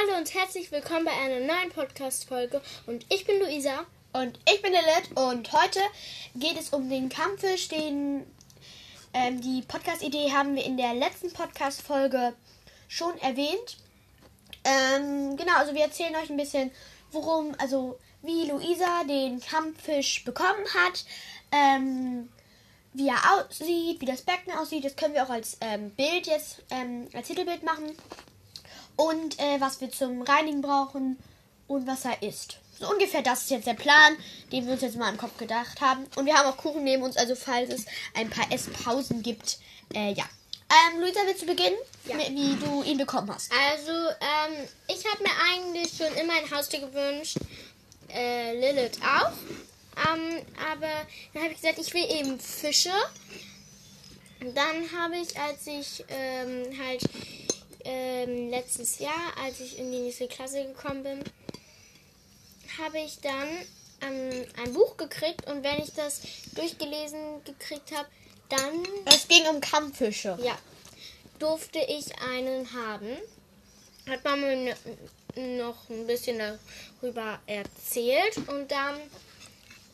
Hallo 0.00 0.18
und 0.18 0.32
herzlich 0.34 0.70
willkommen 0.70 1.06
bei 1.06 1.12
einer 1.12 1.40
neuen 1.40 1.70
Podcast-Folge. 1.70 2.60
Und 2.86 3.06
ich 3.12 3.24
bin 3.24 3.40
Luisa. 3.40 3.84
Und 4.12 4.38
ich 4.48 4.62
bin 4.62 4.72
Lilith 4.72 5.10
und 5.14 5.52
heute 5.52 5.80
geht 6.36 6.58
es 6.58 6.70
um 6.70 6.88
den 6.88 7.08
Kampffisch, 7.08 7.68
den 7.68 8.24
ähm, 9.12 9.40
die 9.40 9.62
Podcast-Idee 9.62 10.30
haben 10.32 10.54
wir 10.54 10.64
in 10.64 10.76
der 10.76 10.94
letzten 10.94 11.32
Podcast-Folge 11.32 12.34
schon 12.86 13.16
erwähnt. 13.18 13.78
Ähm, 14.64 15.36
genau, 15.36 15.56
also 15.56 15.74
wir 15.74 15.82
erzählen 15.82 16.14
euch 16.16 16.30
ein 16.30 16.36
bisschen, 16.36 16.70
worum, 17.10 17.54
also 17.58 17.98
wie 18.22 18.48
Luisa 18.48 19.04
den 19.08 19.40
Kampffisch 19.40 20.24
bekommen 20.24 20.66
hat, 20.74 21.04
ähm, 21.50 22.28
wie 22.92 23.08
er 23.08 23.34
aussieht, 23.34 24.00
wie 24.00 24.06
das 24.06 24.22
Becken 24.22 24.52
aussieht. 24.52 24.84
Das 24.84 24.96
können 24.96 25.14
wir 25.14 25.24
auch 25.24 25.30
als 25.30 25.56
ähm, 25.60 25.90
Bild 25.90 26.26
jetzt, 26.26 26.62
ähm, 26.70 27.08
als 27.14 27.26
Titelbild 27.26 27.64
machen. 27.64 27.96
Und 28.98 29.38
äh, 29.38 29.60
was 29.60 29.80
wir 29.80 29.90
zum 29.90 30.22
Reinigen 30.22 30.60
brauchen 30.60 31.16
und 31.68 31.86
was 31.86 32.04
er 32.04 32.22
isst. 32.22 32.58
So 32.78 32.90
ungefähr 32.90 33.22
das 33.22 33.42
ist 33.42 33.50
jetzt 33.50 33.66
der 33.66 33.74
Plan, 33.74 34.16
den 34.52 34.66
wir 34.66 34.72
uns 34.72 34.82
jetzt 34.82 34.96
mal 34.96 35.08
im 35.08 35.16
Kopf 35.16 35.36
gedacht 35.38 35.80
haben. 35.80 36.04
Und 36.16 36.26
wir 36.26 36.34
haben 36.34 36.48
auch 36.48 36.56
Kuchen 36.56 36.84
neben 36.84 37.02
uns, 37.02 37.16
also 37.16 37.34
falls 37.34 37.70
es 37.70 37.86
ein 38.14 38.28
paar 38.28 38.50
Esspausen 38.52 39.22
gibt, 39.22 39.58
äh, 39.94 40.12
ja. 40.12 40.24
Ähm, 40.70 41.00
Luisa, 41.00 41.20
willst 41.24 41.42
du 41.42 41.46
beginnen? 41.46 41.78
Ja. 42.04 42.16
Mit, 42.16 42.28
wie 42.30 42.56
du 42.56 42.82
ihn 42.82 42.98
bekommen 42.98 43.32
hast. 43.32 43.50
Also, 43.52 43.90
ähm, 43.90 44.68
ich 44.86 45.02
habe 45.06 45.22
mir 45.22 45.30
eigentlich 45.50 45.96
schon 45.96 46.14
immer 46.18 46.34
ein 46.34 46.50
Haustier 46.50 46.80
gewünscht. 46.80 47.38
Äh, 48.12 48.52
Lilith 48.58 48.98
auch. 49.02 49.32
Ähm, 50.12 50.42
aber 50.70 51.06
dann 51.32 51.42
habe 51.42 51.52
ich 51.52 51.60
gesagt, 51.60 51.78
ich 51.78 51.94
will 51.94 52.04
eben 52.10 52.38
Fische. 52.38 52.92
Dann 54.40 54.92
habe 54.96 55.16
ich, 55.16 55.38
als 55.38 55.66
ich 55.66 56.04
ähm, 56.08 56.78
halt 56.78 57.02
ähm, 57.88 58.50
letztes 58.50 58.98
Jahr, 58.98 59.32
als 59.42 59.60
ich 59.60 59.78
in 59.78 59.90
die 59.90 60.00
nächste 60.00 60.28
Klasse 60.28 60.62
gekommen 60.62 61.02
bin, 61.02 61.24
habe 62.78 62.98
ich 62.98 63.18
dann 63.20 63.48
ähm, 64.02 64.44
ein 64.62 64.74
Buch 64.74 64.98
gekriegt 64.98 65.46
und 65.50 65.64
wenn 65.64 65.78
ich 65.78 65.94
das 65.94 66.20
durchgelesen 66.54 67.42
gekriegt 67.44 67.90
habe, 67.96 68.08
dann 68.50 68.82
Es 69.06 69.26
ging 69.26 69.46
um 69.46 69.60
Kampffische. 69.60 70.38
ja, 70.42 70.56
durfte 71.38 71.78
ich 71.78 72.14
einen 72.20 72.72
haben. 72.74 73.16
Hat 74.06 74.22
Mama 74.22 74.46
mir 74.46 74.76
noch 75.36 75.88
ein 75.88 76.06
bisschen 76.06 76.38
darüber 77.00 77.38
erzählt 77.46 78.36
und 78.48 78.70
dann 78.70 79.00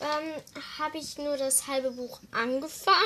ähm, 0.00 0.42
habe 0.78 0.98
ich 0.98 1.16
nur 1.18 1.36
das 1.36 1.66
halbe 1.66 1.90
Buch 1.92 2.20
angefangen. 2.32 2.98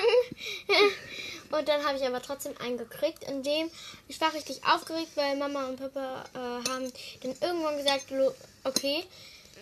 Und 1.51 1.67
dann 1.69 1.85
habe 1.87 1.97
ich 1.99 2.05
aber 2.05 2.21
trotzdem 2.21 2.55
einen 2.59 2.77
gekriegt, 2.79 3.25
in 3.25 3.43
dem 3.43 3.71
ich 4.07 4.21
war 4.21 4.33
richtig 4.35 4.65
aufgeregt, 4.67 5.13
weil 5.15 5.37
Mama 5.37 5.67
und 5.67 5.77
Papa 5.77 6.25
äh, 6.35 6.39
haben 6.71 6.93
dann 7.23 7.35
irgendwann 7.41 7.79
gesagt, 7.79 8.11
"Lo- 8.11 8.35
okay, 8.65 9.05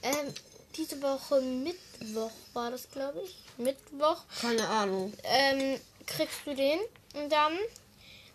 ähm, 0.03 0.35
diese 0.77 1.01
Woche 1.01 1.41
Mittwoch 1.41 2.33
war 2.55 2.71
das, 2.73 2.91
glaube 2.91 3.23
ich, 3.25 3.37
Mittwoch. 3.57 4.23
Keine 4.41 4.67
Ahnung. 4.69 5.13
ähm, 5.23 5.81
kriegst 6.07 6.39
du 6.45 6.55
den? 6.55 6.81
Und 7.15 7.31
dann 7.31 7.57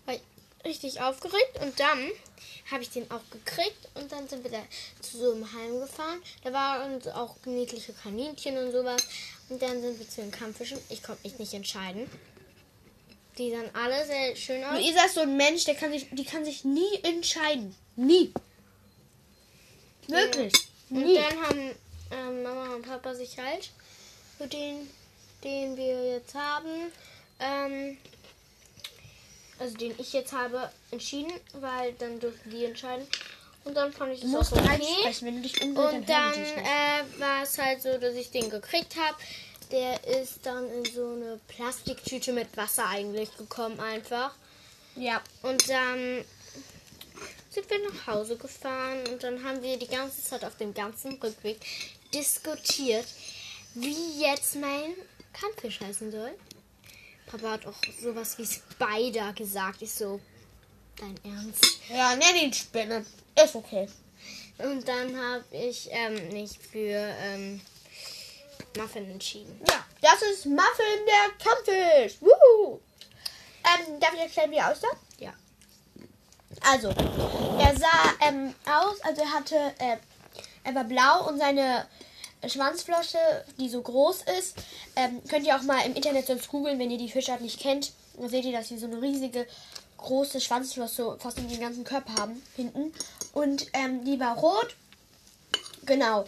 ich 0.08 0.22
richtig 0.66 1.02
aufgeregt 1.02 1.59
und 1.62 1.80
dann 1.80 2.12
habe 2.72 2.84
ich 2.84 2.90
den 2.90 3.09
auch 3.12 3.22
gekriegt 3.31 3.90
und 3.95 4.12
dann 4.12 4.28
sind 4.28 4.44
wir 4.44 4.52
da 4.52 4.62
zu 5.02 5.18
so 5.18 5.31
einem 5.34 5.52
Heim 5.53 5.80
gefahren. 5.80 6.22
Da 6.44 6.53
waren 6.53 7.02
auch 7.14 7.36
niedliche 7.45 7.94
Kaninchen 7.94 8.58
und 8.58 8.72
sowas 8.72 9.02
und 9.50 9.62
dann 9.62 9.81
sind 9.81 10.00
wir 10.00 10.09
zu 10.09 10.22
den 10.22 10.31
Kampffischen. 10.31 10.78
Ich 10.90 11.03
konnte 11.03 11.28
mich 11.28 11.38
nicht 11.40 11.53
entscheiden. 11.53 12.09
Die 13.38 13.52
sahen 13.52 13.70
alle 13.73 14.06
sehr 14.06 14.36
schön 14.36 14.64
aus. 14.64 14.78
Luisa 14.78 15.06
ist 15.06 15.16
so 15.16 15.22
ein 15.22 15.38
Mensch, 15.38 15.66
der 15.66 15.76
kann 15.76 15.92
sich, 15.92 16.08
die 16.12 16.26
kann 16.26 16.45
sich 16.45 16.64
nie 16.64 17.00
entscheiden. 17.03 17.75
Nie. 17.96 18.34
Wirklich. 20.08 20.53
Und 20.90 21.06
Nie. 21.06 21.16
dann 21.16 21.42
haben 21.42 21.72
ähm, 22.12 22.44
Mama 22.44 22.75
und 22.75 22.81
Papa 22.86 23.16
sich 23.16 23.38
halt 23.38 23.72
für 24.38 24.48
den, 24.48 24.90
den 25.44 25.78
wir 25.78 26.16
jetzt 26.16 26.36
haben, 26.36 26.91
ähm, 27.40 27.97
also 29.62 29.78
den 29.78 29.94
ich 30.00 30.12
jetzt 30.12 30.34
habe, 30.34 30.72
entschieden, 30.90 31.32
weil 31.54 31.94
dann 31.94 32.20
durften 32.20 32.50
die 32.50 32.66
entscheiden. 32.66 33.06
Und 33.64 33.76
dann 33.76 33.94
fand 33.94 34.14
ich 34.14 34.24
es 34.24 34.34
auch 34.34 34.52
okay. 34.52 34.68
reinsprechen, 34.68 35.28
wenn 35.28 35.36
du 35.36 35.42
dich 35.44 35.62
umdrehst, 35.62 35.94
Und 35.94 36.10
dann 36.10 36.34
dann 36.34 36.66
äh, 36.66 37.20
war 37.20 37.44
es 37.44 37.58
halt 37.60 37.82
so, 37.84 37.96
dass 38.00 38.16
ich 38.16 38.32
den 38.32 38.50
gekriegt 38.50 38.96
habe. 38.96 39.16
Der 39.72 40.04
ist 40.20 40.40
dann 40.44 40.68
in 40.72 40.84
so 40.86 41.06
eine 41.06 41.40
Plastiktüte 41.48 42.34
mit 42.34 42.58
Wasser 42.58 42.88
eigentlich 42.88 43.38
gekommen 43.38 43.80
einfach. 43.80 44.34
Ja. 44.96 45.22
Und 45.44 45.70
dann 45.70 46.26
sind 47.52 47.70
wir 47.70 47.90
nach 47.90 48.08
Hause 48.08 48.38
gefahren 48.38 49.08
und 49.10 49.24
dann 49.24 49.44
haben 49.44 49.62
wir 49.62 49.78
die 49.78 49.88
ganze 49.88 50.24
Zeit 50.24 50.44
auf 50.44 50.58
dem 50.58 50.74
ganzen 50.74 51.14
Rückweg 51.22 51.60
diskutiert, 52.14 53.06
wie 53.76 54.22
jetzt 54.22 54.56
mein 54.56 54.96
Kampffisch 55.34 55.82
heißen 55.82 56.12
soll. 56.12 56.32
Papa 57.28 57.52
hat 57.52 57.66
auch 57.66 57.76
sowas 58.02 58.38
wie 58.38 58.46
Spider 58.46 59.34
gesagt. 59.34 59.82
Ich 59.82 59.94
so, 59.94 60.20
dein 60.98 61.16
Ernst? 61.24 61.80
Ja, 61.90 62.16
nenn 62.16 62.36
ihn 62.44 62.54
Spinne. 62.54 63.06
Ist 63.42 63.56
okay. 63.56 63.88
Und 64.58 64.88
dann 64.88 65.18
habe 65.18 65.44
ich 65.52 65.90
ähm, 65.92 66.30
nicht 66.30 66.62
für 66.62 67.16
ähm, 67.24 67.62
Muffin 68.78 69.10
entschieden. 69.10 69.60
Ja, 69.68 69.84
das 70.02 70.22
ist 70.22 70.46
Muffin 70.46 71.06
der 71.06 71.46
Kampffisch. 71.46 72.22
Wuhu. 72.22 72.80
Ähm, 73.64 74.00
darf 74.00 74.14
ich 74.14 74.20
erklären, 74.20 74.52
wie 74.52 74.58
er 74.58 74.72
aussah? 74.72 74.88
Ja. 75.20 75.34
Also, 76.62 76.90
er 76.90 77.76
sah 77.78 78.28
ähm, 78.28 78.54
aus, 78.66 79.02
also 79.02 79.22
er 79.22 79.31
hatte, 79.31 79.56
äh, 79.80 79.98
er 80.64 80.76
war 80.76 80.84
blau 80.84 81.28
und 81.28 81.40
seine 81.40 81.88
Schwanzflosse, 82.50 83.18
die 83.59 83.69
so 83.69 83.81
groß 83.81 84.24
ist, 84.40 84.56
ähm, 84.96 85.22
könnt 85.29 85.46
ihr 85.46 85.56
auch 85.56 85.62
mal 85.62 85.85
im 85.85 85.96
Internet 85.96 86.28
sonst 86.28 86.47
googeln, 86.47 86.79
wenn 86.79 86.91
ihr 86.91 86.97
die 86.97 87.09
Fischart 87.09 87.41
nicht 87.41 87.59
kennt. 87.59 87.91
Dann 88.18 88.29
seht 88.29 88.46
ihr, 88.46 88.52
dass 88.52 88.69
sie 88.69 88.78
so 88.78 88.88
eine 88.88 89.02
riesige, 89.02 89.47
große 89.97 90.41
Schwanzflosse 90.41 91.18
fast 91.19 91.38
in 91.38 91.47
den 91.47 91.59
ganzen 91.59 91.84
Körper 91.84 92.13
haben, 92.19 92.41
hinten. 92.56 92.94
Und 93.34 93.68
ähm, 93.74 94.03
die 94.03 94.19
war 94.19 94.38
rot, 94.38 94.75
genau, 95.85 96.25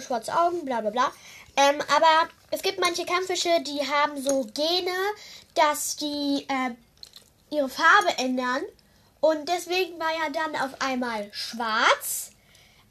schwarze 0.00 0.36
Augen, 0.36 0.64
bla 0.64 0.80
bla 0.80 0.90
bla. 0.90 1.12
Ähm, 1.56 1.80
aber 1.94 2.28
es 2.50 2.62
gibt 2.62 2.80
manche 2.80 3.04
Kampffische, 3.04 3.60
die 3.62 3.80
haben 3.86 4.22
so 4.22 4.46
Gene, 4.54 4.96
dass 5.54 5.96
die 5.96 6.46
äh, 6.48 6.70
ihre 7.50 7.68
Farbe 7.68 8.18
ändern. 8.18 8.62
Und 9.20 9.48
deswegen 9.48 9.98
war 9.98 10.12
er 10.24 10.30
dann 10.30 10.56
auf 10.56 10.80
einmal 10.80 11.28
schwarz. 11.32 12.30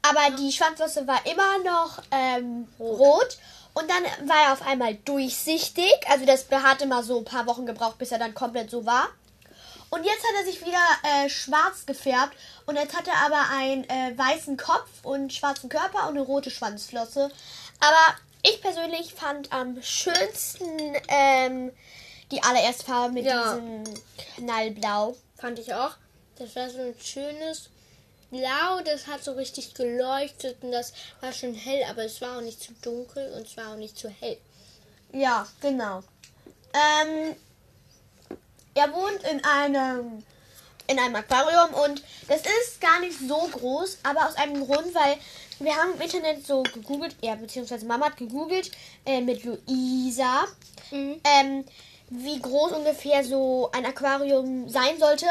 Aber 0.02 0.36
die 0.36 0.52
Schwanzflosse 0.52 1.06
war 1.06 1.24
immer 1.26 1.58
noch 1.64 2.02
ähm, 2.10 2.68
rot. 2.78 3.38
Und 3.74 3.88
dann 3.88 4.28
war 4.28 4.36
er 4.46 4.52
auf 4.52 4.62
einmal 4.66 4.94
durchsichtig. 4.94 5.92
Also 6.08 6.24
das 6.26 6.46
hat 6.50 6.82
immer 6.82 7.02
so 7.02 7.18
ein 7.18 7.24
paar 7.24 7.46
Wochen 7.46 7.66
gebraucht, 7.66 7.98
bis 7.98 8.10
er 8.10 8.18
dann 8.18 8.34
komplett 8.34 8.70
so 8.70 8.84
war. 8.84 9.08
Und 9.90 10.04
jetzt 10.04 10.22
hat 10.24 10.34
er 10.38 10.44
sich 10.44 10.64
wieder 10.64 10.78
äh, 11.02 11.28
schwarz 11.28 11.84
gefärbt. 11.86 12.36
Und 12.66 12.76
jetzt 12.76 12.96
hat 12.96 13.06
er 13.08 13.26
aber 13.26 13.42
einen 13.56 13.84
äh, 13.88 14.16
weißen 14.16 14.56
Kopf 14.56 14.88
und 15.02 15.32
schwarzen 15.32 15.68
Körper 15.68 16.04
und 16.08 16.16
eine 16.16 16.20
rote 16.22 16.50
Schwanzflosse. 16.50 17.30
Aber 17.80 18.16
ich 18.42 18.60
persönlich 18.62 19.14
fand 19.14 19.52
am 19.52 19.80
schönsten 19.82 20.94
ähm, 21.08 21.72
die 22.30 22.42
allererste 22.42 22.84
Farbe 22.84 23.14
mit 23.14 23.24
Ja. 23.26 23.54
diesem 23.54 23.84
Knallblau. 24.36 25.16
Fand 25.36 25.58
ich 25.58 25.74
auch. 25.74 25.92
Das 26.38 26.54
war 26.56 26.70
so 26.70 26.78
ein 26.78 26.94
schönes 27.02 27.68
Blau, 28.30 28.80
das 28.84 29.06
hat 29.06 29.22
so 29.24 29.32
richtig 29.32 29.74
geleuchtet 29.74 30.56
und 30.62 30.72
das 30.72 30.92
war 31.20 31.32
schon 31.32 31.54
hell, 31.54 31.82
aber 31.88 32.04
es 32.04 32.20
war 32.20 32.38
auch 32.38 32.42
nicht 32.42 32.62
zu 32.62 32.72
dunkel 32.82 33.32
und 33.34 33.46
es 33.46 33.56
war 33.56 33.72
auch 33.72 33.76
nicht 33.76 33.98
zu 33.98 34.08
hell. 34.08 34.38
Ja, 35.12 35.46
genau. 35.60 36.02
Ähm, 36.72 37.34
er 38.74 38.92
wohnt 38.92 39.22
in 39.30 39.44
einem 39.44 40.22
in 40.86 40.98
einem 40.98 41.14
Aquarium 41.14 41.72
und 41.84 42.02
das 42.26 42.40
ist 42.40 42.80
gar 42.80 42.98
nicht 43.00 43.16
so 43.20 43.36
groß, 43.52 43.98
aber 44.02 44.26
aus 44.26 44.34
einem 44.34 44.66
Grund, 44.66 44.92
weil 44.92 45.16
wir 45.60 45.74
haben 45.76 45.94
im 45.94 46.00
Internet 46.00 46.44
so 46.44 46.64
gegoogelt, 46.64 47.14
ja, 47.20 47.36
beziehungsweise 47.36 47.86
Mama 47.86 48.06
hat 48.06 48.16
gegoogelt 48.16 48.72
äh, 49.06 49.20
mit 49.20 49.44
Luisa, 49.44 50.46
Mhm. 50.90 51.20
ähm, 51.22 51.64
wie 52.08 52.40
groß 52.40 52.72
ungefähr 52.72 53.22
so 53.22 53.70
ein 53.72 53.86
Aquarium 53.86 54.68
sein 54.68 54.98
sollte. 54.98 55.26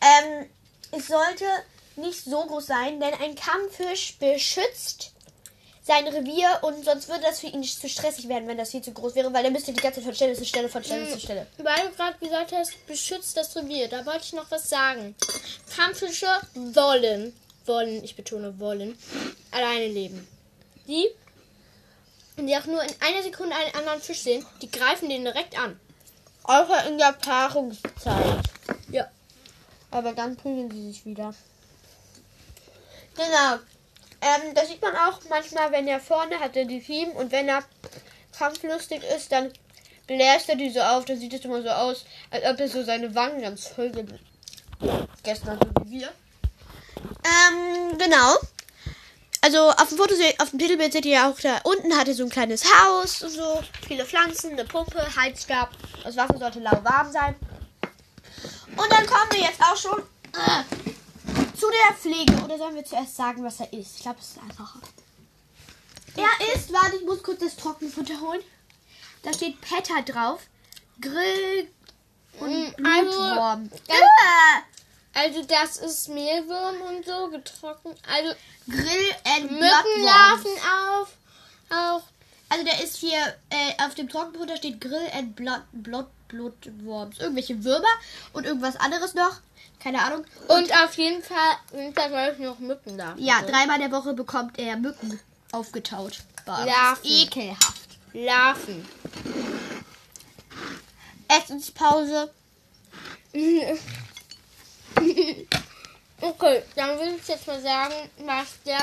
Ähm, 0.00 0.48
es 0.90 1.06
sollte 1.06 1.44
nicht 1.96 2.24
so 2.24 2.44
groß 2.44 2.66
sein, 2.66 3.00
denn 3.00 3.14
ein 3.14 3.34
Kampffisch 3.34 4.16
beschützt 4.18 5.12
sein 5.84 6.06
Revier 6.06 6.60
und 6.62 6.84
sonst 6.84 7.08
würde 7.08 7.22
das 7.22 7.40
für 7.40 7.48
ihn 7.48 7.64
zu 7.64 7.88
stressig 7.88 8.28
werden, 8.28 8.46
wenn 8.46 8.56
das 8.56 8.70
viel 8.70 8.82
zu 8.82 8.92
groß 8.92 9.14
wäre, 9.16 9.32
weil 9.32 9.44
er 9.44 9.50
müsste 9.50 9.72
die 9.72 9.80
ganze 9.80 10.00
Zeit 10.00 10.04
von 10.04 10.14
Stelle 10.14 10.34
zu 10.34 10.44
Stelle, 10.44 10.68
von 10.68 10.84
Stelle 10.84 11.10
zu 11.10 11.18
Stelle. 11.18 11.46
Weil 11.58 11.88
du 11.88 11.96
gerade 11.96 12.18
gesagt 12.18 12.52
hast, 12.52 12.86
beschützt 12.86 13.36
das 13.36 13.56
Revier. 13.56 13.88
Da 13.88 14.06
wollte 14.06 14.22
ich 14.22 14.32
noch 14.32 14.50
was 14.50 14.68
sagen. 14.68 15.16
Kampffische 15.74 16.28
wollen, 16.54 17.34
wollen, 17.66 18.04
ich 18.04 18.14
betone 18.14 18.58
wollen, 18.60 18.96
alleine 19.50 19.88
leben. 19.88 20.26
Die, 20.86 21.08
wenn 22.36 22.46
die 22.46 22.56
auch 22.56 22.66
nur 22.66 22.82
in 22.82 22.94
einer 23.00 23.22
Sekunde 23.22 23.54
einen 23.56 23.74
anderen 23.74 24.00
Fisch 24.00 24.20
sehen, 24.20 24.46
die 24.60 24.70
greifen 24.70 25.08
den 25.08 25.24
direkt 25.24 25.58
an. 25.58 25.78
Außer 26.44 26.86
in 26.88 26.98
der 26.98 27.12
Paarungszeit. 27.12 28.40
Ja. 28.90 29.08
Aber 29.90 30.12
dann 30.12 30.36
prügeln 30.36 30.70
sie 30.70 30.92
sich 30.92 31.04
wieder. 31.04 31.34
Genau. 33.16 33.58
Ähm, 34.20 34.54
das 34.54 34.68
sieht 34.68 34.80
man 34.80 34.94
auch 34.94 35.20
manchmal, 35.28 35.72
wenn 35.72 35.88
er 35.88 36.00
vorne 36.00 36.38
hat 36.38 36.56
er 36.56 36.64
die 36.64 36.78
Riemen 36.78 37.12
und 37.12 37.32
wenn 37.32 37.48
er 37.48 37.64
kampflustig 38.36 39.02
ist, 39.16 39.32
dann 39.32 39.52
bläst 40.06 40.48
er 40.48 40.56
die 40.56 40.70
so 40.70 40.80
auf. 40.80 41.04
Dann 41.04 41.18
sieht 41.18 41.34
es 41.34 41.44
immer 41.44 41.62
so 41.62 41.70
aus, 41.70 42.04
als 42.30 42.44
ob 42.44 42.60
er 42.60 42.68
so 42.68 42.82
seine 42.84 43.14
Wangen 43.14 43.42
ganz 43.42 43.66
voll 43.66 43.90
gegessen 43.90 45.46
hat, 45.50 45.64
so 45.64 45.84
wie 45.84 46.00
wir. 46.00 46.12
Ähm, 47.24 47.98
genau. 47.98 48.36
Also 49.44 49.70
auf 49.70 49.88
dem 49.88 49.98
Foto, 49.98 50.14
auf 50.38 50.50
dem 50.50 50.60
Titelbild 50.60 50.92
seht 50.92 51.04
ihr 51.04 51.14
ja 51.14 51.28
auch 51.28 51.40
da 51.40 51.58
unten 51.64 51.96
hatte 51.96 52.14
so 52.14 52.22
ein 52.22 52.30
kleines 52.30 52.64
Haus 52.64 53.22
und 53.22 53.30
so, 53.30 53.60
viele 53.84 54.04
Pflanzen, 54.04 54.52
eine 54.52 54.64
Pumpe, 54.64 55.04
Heizstab. 55.16 55.70
Das 56.04 56.16
Wasser 56.16 56.38
sollte 56.38 56.60
lauwarm 56.60 57.10
sein. 57.10 57.34
Und 58.76 58.92
dann 58.92 59.04
kommen 59.04 59.32
wir 59.32 59.40
jetzt 59.40 59.60
auch 59.60 59.76
schon 59.76 59.98
äh, 59.98 60.81
zu 61.62 61.70
der 61.70 61.94
Pflege. 61.96 62.44
Oder 62.44 62.58
sollen 62.58 62.74
wir 62.74 62.84
zuerst 62.84 63.14
sagen, 63.16 63.44
was 63.44 63.60
er 63.60 63.72
ist? 63.72 63.96
Ich 63.96 64.02
glaube, 64.02 64.18
es 64.20 64.30
ist 64.30 64.38
einfacher. 64.42 64.80
Er 66.16 66.54
ist, 66.54 66.72
warte, 66.72 66.96
ich 66.96 67.04
muss 67.04 67.22
kurz 67.22 67.38
das 67.40 67.56
Trockenfutter 67.56 68.20
holen. 68.20 68.42
Da 69.22 69.32
steht 69.32 69.60
Petter 69.60 70.02
drauf. 70.02 70.40
Grill 71.00 71.68
und 72.40 72.50
Mm, 72.50 72.86
also, 72.86 73.10
Blutwurm. 73.10 73.70
ganz- 73.70 74.00
Ah, 74.24 74.62
Also 75.14 75.42
das 75.44 75.76
ist 75.76 76.08
Mehlwurm 76.08 76.80
und 76.88 77.04
so 77.04 77.28
getrocknet. 77.28 77.98
Also 78.08 78.34
Grill 78.68 79.14
and 79.24 79.50
Mückenlarven 79.52 80.52
auf. 80.80 81.08
Auch. 81.70 82.02
Also 82.52 82.66
der 82.66 82.84
ist 82.84 82.96
hier, 82.98 83.18
äh, 83.48 83.82
auf 83.82 83.94
dem 83.94 84.10
Trockenfutter 84.10 84.58
steht 84.58 84.78
Grill 84.78 85.08
and 85.16 85.34
Blood, 85.34 85.62
Blood, 85.72 86.08
Bloodworms. 86.28 87.18
Irgendwelche 87.18 87.64
Würmer 87.64 87.88
und 88.34 88.44
irgendwas 88.44 88.76
anderes 88.76 89.14
noch. 89.14 89.40
Keine 89.82 90.02
Ahnung. 90.02 90.26
Und 90.48 90.70
auf 90.84 90.92
jeden 90.98 91.22
Fall 91.22 91.56
sind 91.72 91.96
da 91.96 92.08
glaube 92.08 92.32
ich 92.34 92.38
noch 92.40 92.58
Mücken 92.58 92.98
da. 92.98 93.14
Ja, 93.16 93.40
dreimal 93.40 93.78
der 93.78 93.90
Woche 93.90 94.12
bekommt 94.12 94.58
er 94.58 94.76
Mücken 94.76 95.18
aufgetaut. 95.50 96.18
Larven. 96.44 97.04
ekelhaft. 97.04 97.88
Larven. 98.12 98.86
Essenspause. 101.28 102.30
Okay, 106.24 106.62
dann 106.76 107.00
will 107.00 107.16
ich 107.20 107.26
jetzt 107.26 107.48
mal 107.48 107.60
sagen, 107.60 107.94
was 108.18 108.62
der, 108.64 108.78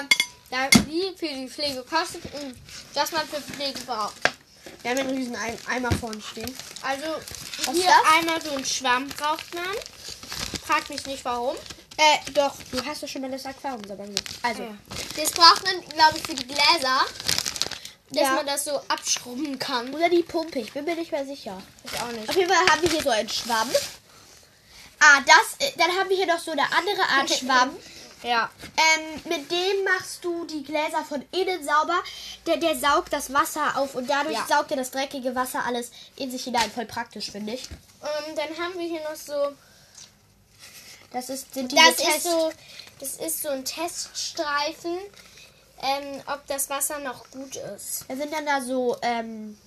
wie 0.88 1.14
viel 1.18 1.36
die 1.46 1.50
Pflege 1.50 1.84
kostet 1.84 2.24
und 2.34 2.56
was 2.94 3.12
man 3.12 3.28
für 3.28 3.42
Pflege 3.42 3.80
braucht. 3.82 4.16
Wir 4.82 4.92
haben 4.92 5.00
einen 5.00 5.10
riesen 5.18 5.36
Ei- 5.36 5.58
Eimer 5.68 5.92
vorne 5.92 6.22
stehen. 6.22 6.54
Also 6.82 7.06
Was 7.66 7.76
hier 7.76 7.92
einmal 8.18 8.42
so 8.42 8.52
einen 8.52 8.66
Schwamm 8.66 9.08
braucht 9.10 9.54
man. 9.54 9.66
Frag 10.66 10.90
mich 10.90 11.06
nicht 11.06 11.24
warum. 11.26 11.56
Äh, 11.98 12.32
doch, 12.32 12.54
du 12.72 12.84
hast 12.86 13.02
ja 13.02 13.08
schon 13.08 13.22
mal 13.22 13.32
das 13.32 13.46
Aquarium 13.46 13.82
gemacht. 13.82 14.24
Also, 14.42 14.64
Ja. 14.64 14.70
Das 15.18 15.32
braucht 15.32 15.64
man, 15.66 15.82
glaube 15.90 16.18
ich, 16.18 16.24
für 16.24 16.34
die 16.34 16.48
Gläser, 16.48 17.02
dass 18.12 18.22
Ja. 18.24 18.32
man 18.36 18.46
das 18.46 18.64
so 18.64 18.80
abschrubben 18.88 19.60
kann. 19.60 19.94
oder 19.94 20.08
die 20.10 20.24
Pumpe, 20.24 20.60
ich 20.60 20.72
bin 20.72 20.86
mir 20.86 20.96
nicht 20.96 21.12
mehr 21.12 21.26
sicher. 21.26 21.62
Ich 21.84 22.00
auch 22.00 22.12
nicht. 22.12 22.30
Auf 22.30 22.36
jeden 22.36 22.50
Fall 22.50 22.66
haben 22.70 22.82
wir 22.82 22.90
hier 22.90 23.04
so 23.04 23.10
einen 23.10 23.28
Schwamm. 23.30 23.70
Ah, 25.00 25.22
das, 25.26 25.68
äh, 25.68 25.72
dann 25.78 25.92
haben 25.98 26.10
wir 26.10 26.16
hier 26.18 26.28
noch 26.28 26.40
so 26.40 26.52
eine 26.52 26.64
andere 26.72 27.02
Art 27.02 27.30
Schwamm. 27.40 27.76
Ja. 28.24 28.50
Ähm, 28.78 29.22
mit 29.30 29.50
dem 29.50 29.84
machst 29.86 30.24
du 30.24 30.46
die 30.46 30.64
Gläser 30.64 31.04
von 31.08 31.24
innen 31.32 31.64
sauber. 31.64 31.98
Der, 32.46 32.58
der 32.58 32.78
saugt 32.78 33.14
das 33.14 33.34
Wasser 33.34 33.78
auf 33.78 33.96
und 33.96 34.10
dadurch 34.10 34.36
Ja. 34.36 34.46
saugt 34.48 34.72
er 34.72 34.78
das 34.78 34.92
dreckige 34.92 35.36
Wasser 35.36 35.64
alles 35.66 35.92
in 36.18 36.30
sich 36.30 36.44
hinein. 36.44 36.70
Voll 36.72 36.86
praktisch, 36.86 37.32
finde 37.32 37.54
ich. 37.54 37.70
Und 38.02 38.38
dann 38.38 38.50
haben 38.58 38.78
wir 38.78 38.88
hier 38.88 39.02
noch 39.04 39.16
so. 39.16 39.54
Das 41.12 41.30
ist, 41.30 41.54
sind 41.54 41.72
diese 41.72 41.82
Das 41.82 42.16
ist 42.16 42.24
so, 42.24 42.52
das 43.00 43.16
ist 43.16 43.42
so 43.42 43.50
ein 43.50 43.66
Teststreifen, 43.66 44.98
ähm, 45.82 46.22
ob 46.28 46.46
das 46.48 46.70
Wasser 46.70 47.00
noch 47.00 47.30
gut 47.32 47.56
ist. 47.56 48.06
Da 48.08 48.16
sind 48.16 48.32
dann 48.34 48.46
da 48.46 48.62
so 48.62 48.98
ähm, 49.02 49.58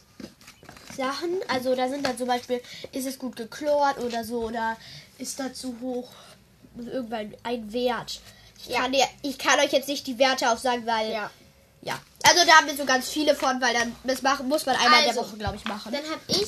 Sachen. 0.97 1.41
Also 1.49 1.75
da 1.75 1.89
sind 1.89 2.07
dann 2.07 2.17
zum 2.19 2.29
Beispiel, 2.29 2.63
ist 2.93 3.07
es 3.07 3.19
gut 3.19 3.35
geklort 3.37 3.99
oder 3.99 4.25
so 4.25 4.45
oder 4.45 4.77
ist 5.19 5.41
da 5.41 5.53
zu 5.53 5.75
hoch 5.81 6.11
irgendwann 6.77 7.35
ein 7.43 7.73
Wert. 7.73 8.21
Ich, 8.63 8.69
Ja. 8.69 8.81
kann, 8.81 8.93
dir, 8.93 9.05
ich 9.23 9.39
kann 9.39 9.59
euch 9.61 9.73
jetzt 9.73 9.89
nicht 9.89 10.07
die 10.07 10.19
Werte 10.19 10.51
aufsagen, 10.51 10.87
weil 10.87 11.11
Ja. 11.13 11.31
ja. 11.83 11.99
Also 12.25 12.45
da 12.47 12.53
haben 12.57 12.67
wir 12.67 12.77
so 12.77 12.85
ganz 12.85 13.09
viele 13.09 13.35
von, 13.35 13.61
weil 13.61 13.75
dann 13.75 13.95
das 14.05 14.23
machen, 14.23 14.49
muss 14.49 14.65
man 14.67 14.77
einmal 14.77 15.01
in 15.01 15.07
der 15.07 15.17
Also, 15.19 15.21
Woche, 15.29 15.37
glaube 15.37 15.57
ich, 15.57 15.65
machen. 15.65 15.93
Dann 15.93 16.05
habe 16.05 16.21
ich, 16.29 16.47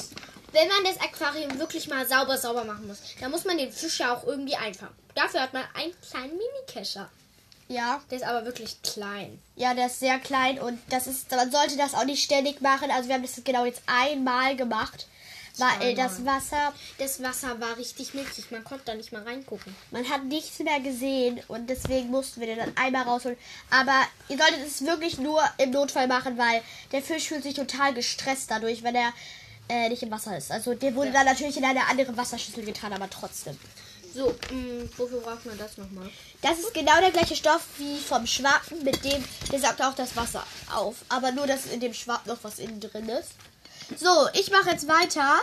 wenn 0.53 0.69
man 0.69 0.85
das 0.85 1.01
Aquarium 1.01 1.59
wirklich 1.59 1.89
mal 1.89 2.07
sauber 2.07 2.39
sauber 2.39 2.65
machen 2.65 2.87
muss, 2.87 2.99
dann 3.21 3.31
muss 3.31 3.45
man 3.45 3.59
den 3.59 3.73
Fisch 3.73 3.99
ja 4.01 4.15
auch 4.15 4.25
irgendwie 4.25 4.55
einfangen. 4.57 4.95
Dafür 5.15 5.41
hat 5.43 5.53
man 5.53 5.65
einen 5.75 5.93
kleinen 6.09 6.33
Mini-Kescher. 6.37 7.09
Ja. 7.69 8.01
Der 8.11 8.19
ist 8.19 8.25
aber 8.25 8.45
wirklich 8.45 8.81
klein. 8.83 9.41
Ja, 9.57 9.75
der 9.75 9.87
ist 9.87 9.99
sehr 9.99 10.19
klein 10.19 10.61
und 10.61 10.79
das 10.91 11.07
ist, 11.07 11.31
man 11.31 11.51
sollte 11.51 11.77
das 11.77 11.95
auch 11.95 12.05
nicht 12.05 12.23
ständig 12.23 12.61
machen. 12.61 12.91
Also 12.91 13.09
wir 13.09 13.15
haben 13.15 13.23
das 13.23 13.41
genau 13.43 13.65
jetzt 13.65 13.83
einmal 13.87 14.55
gemacht, 14.55 15.07
weil 15.59 15.95
das 15.95 16.25
Wasser, 16.25 16.73
Das 16.99 17.23
Wasser 17.23 17.61
war 17.61 17.77
richtig 17.77 18.15
milchig, 18.15 18.51
man 18.51 18.65
konnte 18.65 18.85
da 18.87 18.95
nicht 18.95 19.13
mal 19.13 19.23
reingucken. 19.23 19.75
man 19.91 20.09
hat 20.09 20.25
nichts 20.25 20.59
mehr 20.59 20.81
gesehen 20.81 21.41
und 21.49 21.69
deswegen 21.69 22.11
mussten 22.11 22.41
wir 22.41 22.47
den 22.49 22.59
dann 22.59 22.77
einmal 22.77 23.03
rausholen. 23.05 23.39
Aber 23.71 24.01
ihr 24.29 24.37
solltet 24.39 24.67
es 24.67 24.85
wirklich 24.85 25.19
nur 25.19 25.43
im 25.59 25.71
Notfall 25.71 26.09
machen, 26.09 26.37
weil 26.39 26.63
der 26.93 27.03
Fisch 27.03 27.29
fühlt 27.29 27.43
sich 27.43 27.55
total 27.55 27.95
gestresst 27.95 28.51
dadurch, 28.51 28.83
wenn 28.83 28.95
er 28.95 29.13
äh, 29.69 29.89
nicht 29.89 30.03
im 30.03 30.11
Wasser 30.11 30.37
ist. 30.37 30.51
Also 30.51 30.75
der 30.75 30.95
wurde 30.95 31.09
Ja. 31.09 31.15
dann 31.15 31.27
natürlich 31.27 31.57
in 31.57 31.65
eine 31.65 31.87
andere 31.87 32.17
Wasserschüssel 32.17 32.65
getan, 32.65 32.93
aber 32.93 33.09
trotzdem. 33.09 33.57
So, 34.15 34.29
mh, 34.51 34.85
wofür 34.97 35.21
braucht 35.21 35.45
man 35.47 35.59
das 35.59 35.77
nochmal? 35.77 36.09
Das 36.43 36.59
ist 36.59 36.73
genau 36.75 37.01
der 37.01 37.11
gleiche 37.11 37.35
Stoff 37.35 37.63
wie 37.79 37.99
vom 37.99 38.27
Schwamm, 38.27 38.61
mit 38.85 39.05
dem, 39.05 39.25
der 39.51 39.59
saugt 39.59 39.83
auch 39.83 39.95
das 39.95 40.15
Wasser 40.15 40.45
auf. 40.73 40.97
Aber 41.09 41.33
nur, 41.33 41.47
dass 41.49 41.67
in 41.67 41.81
dem 41.81 41.95
Schwamm 41.95 42.21
noch 42.27 42.39
was 42.43 42.59
innen 42.61 42.79
drin 42.81 43.09
ist. 43.09 43.31
So, 43.99 44.29
ich 44.33 44.51
mache 44.51 44.71
jetzt 44.71 44.89
weiter 44.89 45.41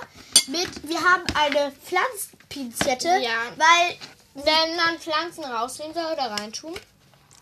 mit, 0.48 0.70
wir 0.88 1.00
haben 1.02 1.24
eine 1.36 1.72
Pflanzenpinzette, 1.72 3.08
Ja. 3.08 3.32
weil, 3.58 3.98
Wenn 4.34 4.76
man 4.78 4.98
Pflanzen 4.98 5.44
rausnehmen 5.44 5.94
soll 5.94 6.06
oder 6.14 6.32
reintun, 6.32 6.74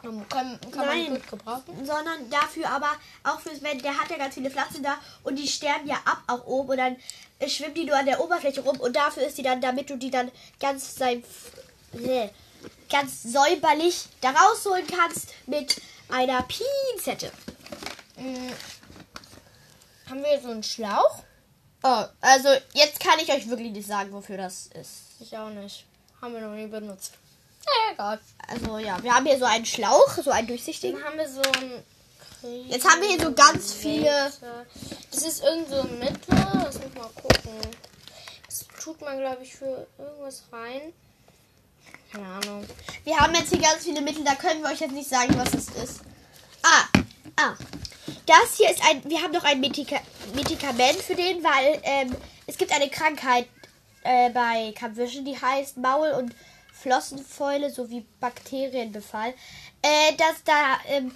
dann 0.02 0.28
kann, 0.28 0.60
kann 0.72 0.88
man 0.88 0.88
Nein. 0.88 1.06
die 1.06 1.12
gut 1.20 1.28
gebrauchen. 1.30 1.86
sondern 1.86 2.28
dafür 2.32 2.68
aber 2.70 2.90
auch 3.24 3.40
fürs, 3.42 3.62
wenn, 3.62 3.78
der 3.80 3.96
hat 3.96 4.10
ja 4.10 4.18
ganz 4.18 4.34
viele 4.34 4.50
Pflanzen 4.50 4.82
da 4.82 4.96
und 5.24 5.36
die 5.36 5.48
sterben 5.48 5.88
ja 5.88 5.98
ab 6.06 6.24
auch 6.26 6.46
oben 6.48 6.70
und 6.72 6.78
dann 6.78 6.96
äh, 7.40 7.48
schwimmen 7.48 7.76
die 7.76 7.86
nur 7.86 7.96
an 7.96 8.08
der 8.08 8.20
Oberfläche 8.22 8.62
rum 8.62 8.80
und 8.80 8.96
dafür 8.96 9.24
ist 9.28 9.38
die 9.38 9.44
dann, 9.44 9.62
damit 9.62 9.90
du 9.92 9.98
die 9.98 10.10
dann 10.10 10.32
ganz 10.60 10.96
sein, 10.96 11.24
nee, 11.94 12.30
ganz 12.90 13.22
säuberlich 13.22 14.06
da 14.22 14.32
rausholen 14.32 14.88
kannst 14.88 15.30
mit 15.46 15.80
einer 16.10 16.44
Pinzette. 16.44 17.32
Mh, 18.18 18.52
haben 20.10 20.24
wir 20.24 20.42
so 20.42 20.50
einen 20.50 20.64
Schlauch? 20.64 21.24
Oh, 21.84 22.04
also 22.22 22.50
jetzt 22.74 23.00
kann 23.00 23.20
ich 23.20 23.32
euch 23.32 23.50
wirklich 23.50 23.72
nicht 23.72 23.88
sagen, 23.88 24.12
wofür 24.12 24.38
das 24.38 24.68
ist. 24.68 24.92
Ich 25.20 25.38
auch 25.38 25.50
nicht. 25.50 25.86
Haben 26.22 26.34
wir 26.34 26.42
noch 26.42 26.54
nie 26.56 26.68
benutzt. 26.68 27.14
Ja, 27.66 27.94
egal. 27.94 28.20
Also 28.48 28.78
ja, 28.80 29.02
wir 29.04 29.14
haben 29.14 29.26
hier 29.26 29.38
so 29.38 29.46
einen 29.46 29.66
Schlauch, 29.66 30.10
so 30.22 30.32
einen 30.32 30.48
durchsichtigen. 30.48 31.00
Dann 31.00 31.08
haben 31.08 31.18
wir 31.18 31.30
so 31.30 31.42
ein. 31.42 31.84
Jetzt 32.70 32.88
haben 32.88 33.02
wir 33.02 33.10
hier 33.10 33.22
so 33.22 33.34
ganz 33.34 33.74
viele- 33.74 34.32
Das 35.12 35.24
ist 35.24 35.44
irgend 35.44 35.70
so 35.70 35.82
ein 35.82 36.00
Mittel. 36.00 36.20
Lass 36.54 36.80
mich 36.80 36.94
mal 36.96 37.10
gucken. 37.22 37.60
Das 38.46 38.66
tut 38.82 39.02
man, 39.02 39.18
glaube 39.20 39.44
ich, 39.44 39.54
für 39.56 39.88
irgendwas 39.98 40.44
rein. 40.52 40.94
Keine 42.12 42.26
Ahnung. 42.28 42.66
Wir 43.04 43.18
haben 43.18 43.36
jetzt 43.36 43.50
hier 43.50 43.60
ganz 43.60 43.84
viele 43.84 44.02
Mittel, 44.02 44.24
da 44.24 44.36
können 44.36 44.62
wir 44.64 44.70
euch 44.72 44.80
jetzt 44.80 44.94
nicht 44.94 45.10
sagen, 45.10 45.38
was 45.38 45.54
es 45.54 45.68
ist. 45.84 46.00
Ah, 46.64 46.86
ah. 47.38 47.54
Das 48.30 48.58
hier 48.58 48.70
ist 48.70 48.84
ein, 48.88 49.02
wir 49.10 49.24
haben 49.24 49.32
noch 49.32 49.44
ein 49.44 49.60
Medika 49.60 49.96
Medikament 50.36 50.98
für 50.98 51.16
den, 51.16 51.44
weil 51.44 51.82
ähm, 51.82 52.16
es 52.46 52.60
gibt 52.60 52.72
eine 52.72 52.88
Krankheit 52.88 53.48
äh, 54.04 54.30
bei 54.30 54.72
Kampfwischen, 54.78 55.26
die 55.26 55.36
heißt 55.36 55.78
Maul- 55.78 56.12
und 56.12 56.36
Flossenfäule 56.72 57.72
sowie 57.72 58.06
Bakterienbefall. 58.20 59.34
Äh, 59.82 60.16
dass 60.16 60.44
da, 60.44 60.78
ähm, 60.90 61.12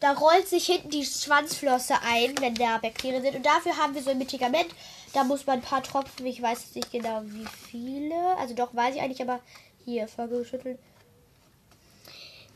da 0.00 0.12
rollt 0.12 0.48
sich 0.48 0.66
hinten 0.66 0.90
die 0.90 1.06
Schwanzflosse 1.06 1.94
ein, 2.06 2.38
wenn 2.40 2.54
da 2.56 2.76
Bakterien 2.76 3.22
sind. 3.22 3.36
Und 3.36 3.46
dafür 3.46 3.78
haben 3.78 3.94
wir 3.94 4.02
so 4.02 4.10
ein 4.10 4.18
Medikament. 4.18 4.68
Da 5.14 5.24
muss 5.24 5.46
man 5.46 5.60
ein 5.60 5.62
paar 5.62 5.82
Tropfen, 5.82 6.26
ich 6.26 6.42
weiß 6.42 6.74
nicht 6.74 6.92
genau 6.92 7.22
wie 7.24 7.46
viele. 7.70 8.36
Also 8.36 8.54
doch, 8.54 8.74
weiß 8.74 8.96
ich 8.96 9.00
eigentlich, 9.00 9.22
aber 9.22 9.40
hier, 9.86 10.06
vorgeschüttelt. 10.08 10.78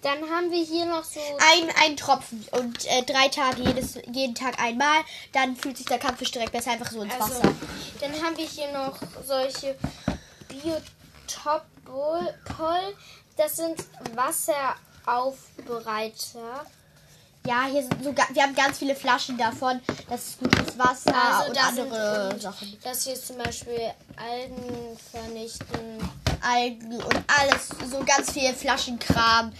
Dann 0.05 0.19
haben 0.31 0.51
wir 0.51 0.63
hier 0.63 0.85
noch 0.85 1.03
so. 1.03 1.19
Ein, 1.21 1.71
ein 1.83 1.97
Tropfen 1.97 2.47
und 2.53 2.85
äh, 2.85 3.03
drei 3.03 3.29
Tage, 3.29 3.63
jedes, 3.63 3.95
jeden 4.13 4.35
Tag 4.35 4.61
einmal. 4.63 5.01
Dann 5.33 5.57
fühlt 5.57 5.79
sich 5.79 5.87
der 5.87 5.99
Kampffisch 5.99 6.31
direkt 6.31 6.53
besser 6.53 6.73
einfach 6.73 6.91
so 6.91 7.01
ins 7.03 7.15
Also, 7.15 7.39
Wasser. 7.39 7.55
dann 8.01 8.13
haben 8.23 8.37
wir 8.37 8.47
hier 8.47 8.71
noch 8.73 8.99
solche 9.27 9.77
Biotopol. 10.49 12.35
Das 13.37 13.57
sind 13.57 13.83
Wasseraufbereiter. 14.15 16.67
Ja, 17.47 17.67
hier 17.71 17.83
sind 17.83 18.03
sogar, 18.03 18.27
wir 18.31 18.43
haben 18.43 18.55
ganz 18.55 18.79
viele 18.79 18.97
Flaschen 18.97 19.37
davon. 19.37 19.79
Das 20.09 20.29
ist 20.29 20.39
gutes 20.39 20.79
Wasser 20.79 21.15
Also 21.15 21.51
und 21.51 21.67
andere 21.67 22.31
sind, 22.31 22.41
Sachen. 22.43 22.79
Das 22.83 23.05
hier 23.05 23.13
ist 23.15 23.27
zum 23.27 23.37
Beispiel 23.37 23.93
Algen 24.17 24.97
vernichten. 25.11 26.09
Algen 26.41 27.03
und 27.03 27.25
alles. 27.27 27.69
So 27.91 28.03
ganz 28.05 28.33
viel 28.33 28.55
Flaschenkram. 28.55 29.53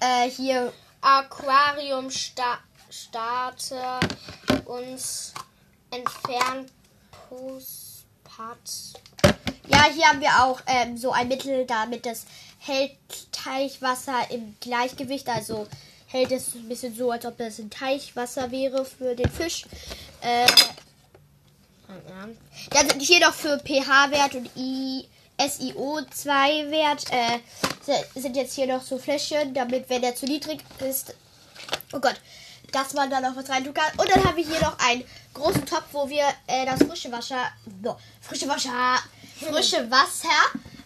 Äh, 0.00 0.30
hier 0.30 0.72
Aquarium 1.00 2.10
sta 2.10 2.58
starte 2.90 3.80
uns 4.66 5.32
entfernt 5.90 6.70
Puspat. 7.28 9.02
Ja, 9.68 9.84
hier 9.84 10.06
haben 10.06 10.20
wir 10.20 10.42
auch 10.42 10.60
ähm, 10.66 10.96
so 10.96 11.12
ein 11.12 11.28
Mittel, 11.28 11.66
damit 11.66 12.04
das 12.04 12.26
hält 12.58 12.96
Teichwasser 13.32 14.30
im 14.30 14.56
Gleichgewicht. 14.60 15.28
Also 15.28 15.66
hält 16.06 16.32
es 16.32 16.54
ein 16.54 16.68
bisschen 16.68 16.94
so, 16.94 17.10
als 17.10 17.24
ob 17.24 17.38
das 17.38 17.58
ein 17.58 17.70
Teichwasser 17.70 18.50
wäre 18.50 18.84
für 18.84 19.14
den 19.14 19.30
Fisch. 19.30 19.64
Äh, 20.20 20.46
dann 22.70 23.00
hier 23.00 23.20
noch 23.20 23.34
für 23.34 23.58
pH-Wert 23.58 24.34
und 24.34 24.50
I, 24.56 25.08
SiO2-Wert 25.38 27.04
äh, 27.10 27.38
sind 28.14 28.36
jetzt 28.36 28.54
hier 28.54 28.66
noch 28.66 28.82
so 28.82 28.98
Fläschchen, 28.98 29.54
damit, 29.54 29.88
wenn 29.88 30.02
er 30.02 30.14
zu 30.14 30.26
niedrig 30.26 30.60
ist, 30.80 31.14
oh 31.92 32.00
Gott, 32.00 32.20
dass 32.70 32.94
man 32.94 33.10
da 33.10 33.20
noch 33.20 33.36
was 33.36 33.48
reintun 33.48 33.74
kann. 33.74 33.92
Und 33.98 34.10
dann 34.10 34.24
haben 34.24 34.36
wir 34.36 34.46
hier 34.46 34.60
noch 34.60 34.78
einen 34.78 35.04
großen 35.34 35.64
Topf, 35.66 35.86
wo 35.92 36.08
wir 36.08 36.24
äh, 36.46 36.66
das 36.66 36.82
frische 36.82 37.10
Wasser, 37.12 37.50
no, 37.82 37.98
frische 38.20 38.48
Wasser, 38.48 38.98
frische 39.38 39.90
Wasser 39.90 40.28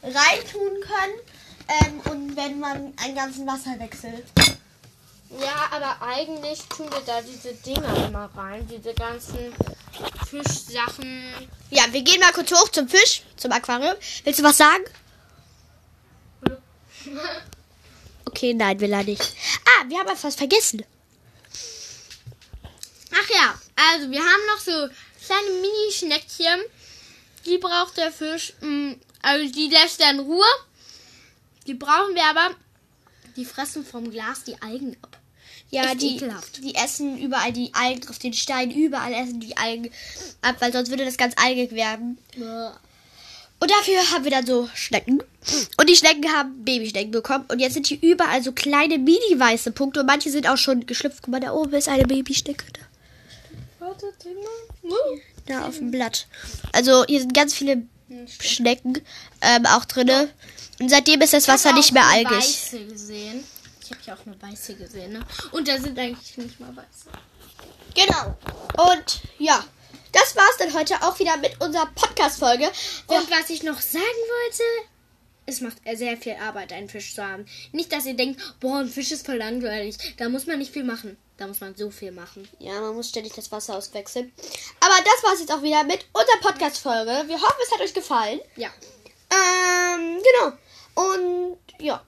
reintun 0.03 0.81
können. 0.81 1.21
Ähm, 1.69 2.01
und 2.13 2.37
wenn 2.37 2.61
man 2.61 2.93
einen 2.97 3.15
ganzen 3.15 3.47
Wasserwechsel. 3.47 4.25
Ja, 5.31 5.69
aber 5.73 6.01
eigentlich 6.03 6.61
tun 6.69 6.91
wir 6.91 7.01
da 7.05 7.21
diese 7.21 7.53
Dinger 7.55 8.07
immer 8.07 8.31
rein, 8.37 8.67
diese 8.69 8.95
ganzen 8.95 9.55
Fischsachen. 10.31 11.25
Ja, 11.71 11.85
wir 11.91 12.03
gehen 12.03 12.21
mal 12.21 12.33
kurz 12.33 12.53
hoch 12.53 12.69
zum 12.69 12.89
Fisch, 12.89 13.23
zum 13.37 13.53
Aquarium. 13.53 13.97
Willst 14.25 14.39
du 14.41 14.45
was 14.45 14.57
sagen? 14.57 14.85
Okay, 18.29 18.53
nein, 18.53 18.79
will 18.81 18.93
er 18.93 19.05
nicht. 19.05 19.23
Ah, 19.65 19.85
wir 19.89 19.99
haben 19.99 20.09
etwas 20.09 20.35
vergessen. 20.35 20.85
Ach 23.13 23.31
ja, 23.31 23.55
also 23.77 24.11
wir 24.11 24.21
haben 24.21 24.47
noch 24.49 24.59
so 24.59 24.89
kleine 25.25 25.51
Mini-Schneckchen. 25.61 26.61
Die 27.47 27.57
braucht 27.59 27.97
der 27.97 28.13
Fisch. 28.13 28.53
mm, 28.61 28.93
Also 29.23 29.51
die 29.53 29.69
lässt 29.69 30.01
er 30.01 30.11
in 30.11 30.19
Ruhe. 30.21 30.45
Die 31.67 31.75
brauchen 31.75 32.15
wir 32.15 32.25
aber. 32.25 32.55
Die 33.37 33.45
fressen 33.45 33.85
vom 33.85 34.11
Glas 34.11 34.45
die 34.45 34.61
Algen 34.63 34.97
ab. 35.03 35.19
Ja, 35.71 35.85
Echt 35.85 36.03
die, 36.03 36.17
ekelhaft. 36.17 36.63
die 36.63 36.75
essen 36.75 37.19
überall 37.19 37.53
die 37.53 37.73
Algen 37.75 38.09
auf 38.09 38.19
den 38.19 38.33
Steinen, 38.33 38.75
überall 38.75 39.13
essen 39.13 39.41
die 39.41 39.57
Algen 39.57 39.91
ab, 40.43 40.57
weil 40.61 40.73
sonst 40.73 40.91
würde 40.91 41.05
das 41.05 41.17
ganz 41.17 41.35
algig 41.37 41.73
werden. 41.73 42.19
Und 43.59 43.71
dafür 43.71 43.99
haben 44.13 44.25
wir 44.25 44.31
dann 44.31 44.47
so 44.47 44.69
Schnecken. 44.75 45.23
Und 45.79 45.89
die 45.89 45.97
Schnecken 45.97 46.31
haben 46.33 46.63
Babyschnecken 46.65 47.11
bekommen. 47.11 47.47
Und 47.49 47.59
jetzt 47.59 47.75
sind 47.75 47.87
hier 47.87 47.99
überall 48.03 48.43
so 48.43 48.53
kleine 48.53 48.99
mini-weiße 48.99 49.73
Punkte. 49.73 50.01
Und 50.01 50.07
manche 50.07 50.31
sind 50.31 50.47
auch 50.47 50.59
schon 50.59 50.85
geschlüpft. 50.87 51.23
Guck 51.23 51.33
mal, 51.33 51.41
da 51.41 51.53
oben 51.53 51.73
ist 51.73 51.89
eine 51.89 52.05
Babyschnecke. 52.05 52.67
Da, 52.73 53.87
Warte, 53.87 54.13
da 55.47 55.67
auf 55.67 55.79
dem 55.79 55.91
Blatt. 55.91 56.27
Also 56.73 57.05
hier 57.07 57.21
sind 57.21 57.33
ganz 57.33 57.55
viele 57.55 57.83
Schnecken 58.41 59.01
ähm, 59.41 59.67
auch 59.67 59.85
drinne. 59.85 60.29
Und 60.79 60.91
seitdem 60.91 61.21
ist 61.21 61.33
das 61.33 61.49
Wasser 61.49 61.73
nicht 61.73 61.93
mehr 61.93 62.05
algig. 62.05 62.31
Weiße 62.31 62.85
gesehen. 62.87 63.45
Ich 63.83 63.91
habe 63.91 64.01
ja 64.05 64.15
auch 64.15 64.27
eine 64.27 64.41
weiße 64.43 64.75
gesehen, 64.75 65.13
ne? 65.13 65.21
Und 65.53 65.69
da 65.69 65.79
sind 65.79 65.99
eigentlich 65.99 66.37
nicht 66.37 66.61
mal 66.61 66.75
weiße. 66.77 67.09
Genau. 67.95 68.37
Und 68.91 69.21
ja, 69.39 69.65
das 70.13 70.37
war's 70.37 70.57
dann 70.59 70.75
heute 70.75 70.95
auch 71.03 71.19
wieder 71.19 71.37
mit 71.37 71.61
unserer 71.61 71.87
Podcast-Folge. 71.87 72.67
Und 73.07 73.31
was 73.31 73.51
ich 73.51 73.63
noch 73.63 73.81
sagen 73.81 74.03
wollte, 74.03 74.63
es 75.47 75.61
macht 75.61 75.79
sehr 75.95 76.17
viel 76.17 76.35
Arbeit, 76.35 76.73
einen 76.73 76.89
Fisch 76.89 77.15
zu 77.15 77.25
haben. 77.25 77.47
Nicht, 77.73 77.93
dass 77.93 78.07
ihr 78.07 78.15
denkt, 78.15 78.41
boah, 78.61 78.81
ein 78.81 78.89
Fisch 78.89 79.13
ist 79.13 79.25
voll 79.25 79.37
langweilig. 79.37 79.97
Da 80.17 80.29
muss 80.29 80.47
man 80.47 80.59
nicht 80.59 80.73
viel 80.73 80.85
machen. 80.85 81.17
Da 81.39 81.47
muss 81.47 81.61
man 81.61 81.75
so 81.77 81.91
viel 81.91 82.13
machen. 82.13 82.49
Ja, 82.59 82.81
man 82.81 82.95
muss 82.95 83.11
ständig 83.11 83.35
das 83.35 83.53
Wasser 83.53 83.77
auswechseln. 83.77 84.33
Aber 84.81 84.95
das 85.05 85.23
war's 85.23 85.41
jetzt 85.41 85.53
auch 85.53 85.63
wieder 85.63 85.85
mit 85.85 86.07
unserer 86.13 86.41
Podcast-Folge. 86.41 87.25
Wir 87.29 87.41
hoffen, 87.41 87.61
es 87.63 87.73
hat 87.73 87.81
euch 87.81 87.93
gefallen. 87.93 88.41
Ja. 88.57 88.69
Ähm, 89.31 90.19
genau. 90.23 90.53
Und 90.95 91.59
ja. 91.79 92.03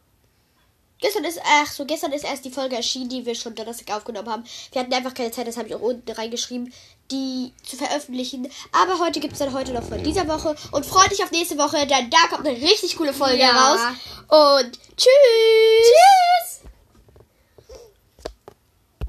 Gestern 1.01 1.25
ist, 1.25 1.39
ach 1.45 1.71
so, 1.71 1.85
gestern 1.85 2.13
ist 2.13 2.25
erst 2.25 2.45
die 2.45 2.51
Folge 2.51 2.75
erschienen, 2.75 3.09
die 3.09 3.25
wir 3.25 3.35
schon 3.37 3.55
Donnerstag 3.55 3.95
aufgenommen 3.95 4.29
haben. 4.29 4.45
Wir 4.73 4.81
hatten 4.81 4.93
einfach 4.93 5.15
keine 5.15 5.31
Zeit, 5.31 5.47
das 5.47 5.57
habe 5.57 5.69
ich 5.69 5.75
auch 5.77 5.81
unten 5.81 6.11
reingeschrieben, 6.11 6.73
die 7.13 7.53
zu 7.65 7.77
veröffentlichen. 7.77 8.51
Aber 8.73 8.99
heute 8.99 9.21
gibt 9.21 9.35
es 9.35 9.39
dann 9.39 9.53
heute 9.53 9.73
noch 9.73 9.85
von 9.85 10.03
dieser 10.03 10.27
Woche. 10.27 10.57
Und 10.73 10.85
freut 10.87 11.11
dich 11.13 11.23
auf 11.23 11.31
nächste 11.31 11.57
Woche, 11.57 11.87
denn 11.87 12.11
da 12.11 12.19
kommt 12.35 12.49
eine 12.49 12.57
richtig 12.61 12.97
coole 12.97 13.13
Folge 13.13 13.39
Ja. 13.39 13.51
raus. 13.51 13.81
Und 14.63 14.73
tschüss. 14.97 15.07
Tschüss. 15.85 16.58